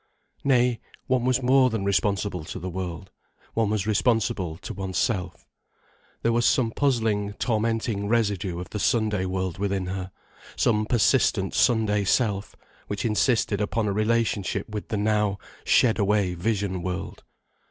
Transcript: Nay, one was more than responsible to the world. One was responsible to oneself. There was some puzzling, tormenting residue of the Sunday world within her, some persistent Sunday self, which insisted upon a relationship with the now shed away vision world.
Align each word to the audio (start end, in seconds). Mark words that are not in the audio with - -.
Nay, 0.43 0.79
one 1.05 1.25
was 1.25 1.43
more 1.43 1.69
than 1.69 1.83
responsible 1.83 2.43
to 2.45 2.57
the 2.57 2.71
world. 2.71 3.11
One 3.53 3.69
was 3.69 3.85
responsible 3.85 4.57
to 4.57 4.73
oneself. 4.73 5.45
There 6.23 6.31
was 6.31 6.43
some 6.43 6.71
puzzling, 6.71 7.33
tormenting 7.33 8.07
residue 8.07 8.59
of 8.59 8.71
the 8.71 8.79
Sunday 8.79 9.25
world 9.25 9.59
within 9.59 9.85
her, 9.85 10.11
some 10.55 10.87
persistent 10.87 11.53
Sunday 11.53 12.03
self, 12.03 12.55
which 12.87 13.05
insisted 13.05 13.61
upon 13.61 13.87
a 13.87 13.93
relationship 13.93 14.67
with 14.67 14.87
the 14.87 14.97
now 14.97 15.37
shed 15.65 15.99
away 15.99 16.33
vision 16.33 16.81
world. 16.81 17.21